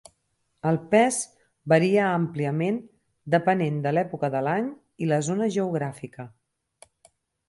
El 0.67 0.77
pes 0.93 1.17
varia 1.73 2.07
àmpliament 2.13 2.79
depenent 3.35 3.77
de 3.83 3.91
l'època 3.97 4.31
de 4.37 4.41
l'any 4.47 4.71
i 5.07 5.11
la 5.13 5.21
zona 5.29 5.51
geogràfica. 5.57 6.27